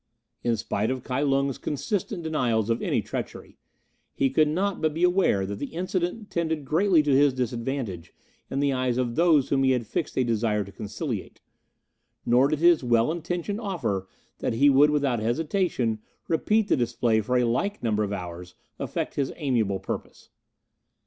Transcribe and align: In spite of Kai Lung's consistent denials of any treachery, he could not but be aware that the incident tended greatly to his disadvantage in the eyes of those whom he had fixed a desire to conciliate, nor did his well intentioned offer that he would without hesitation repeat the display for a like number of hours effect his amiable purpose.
In 0.43 0.55
spite 0.57 0.89
of 0.89 1.03
Kai 1.03 1.21
Lung's 1.21 1.59
consistent 1.59 2.23
denials 2.23 2.71
of 2.71 2.81
any 2.81 3.03
treachery, 3.03 3.59
he 4.15 4.31
could 4.31 4.47
not 4.47 4.81
but 4.81 4.95
be 4.95 5.03
aware 5.03 5.45
that 5.45 5.59
the 5.59 5.75
incident 5.75 6.31
tended 6.31 6.65
greatly 6.65 7.03
to 7.03 7.15
his 7.15 7.35
disadvantage 7.35 8.11
in 8.49 8.61
the 8.61 8.73
eyes 8.73 8.97
of 8.97 9.13
those 9.13 9.49
whom 9.49 9.61
he 9.61 9.73
had 9.73 9.85
fixed 9.85 10.17
a 10.17 10.23
desire 10.23 10.63
to 10.63 10.71
conciliate, 10.71 11.39
nor 12.25 12.47
did 12.47 12.57
his 12.57 12.83
well 12.83 13.11
intentioned 13.11 13.61
offer 13.61 14.07
that 14.39 14.53
he 14.53 14.71
would 14.71 14.89
without 14.89 15.19
hesitation 15.19 15.99
repeat 16.27 16.67
the 16.67 16.75
display 16.75 17.21
for 17.21 17.37
a 17.37 17.43
like 17.45 17.83
number 17.83 18.03
of 18.03 18.11
hours 18.11 18.55
effect 18.79 19.13
his 19.13 19.31
amiable 19.35 19.77
purpose. 19.77 20.31